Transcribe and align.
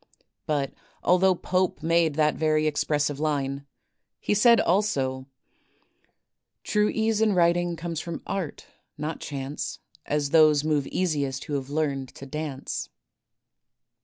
''But 0.47 0.73
although 1.03 1.35
Pope 1.35 1.83
made 1.83 2.15
that 2.15 2.33
very 2.33 2.65
expressive 2.65 3.19
line, 3.19 3.67
he 4.19 4.33
said 4.33 4.59
also: 4.59 5.27
*'True 6.63 6.89
ease 6.89 7.21
in 7.21 7.33
writing, 7.35 7.75
comes 7.75 7.99
from 7.99 8.23
art, 8.25 8.65
not 8.97 9.19
chance, 9.21 9.77
As 10.07 10.31
those 10.31 10.63
move 10.63 10.87
easiest 10.87 11.43
who 11.43 11.53
have 11.53 11.69
learned 11.69 12.09
to 12.15 12.25
dance." 12.25 12.89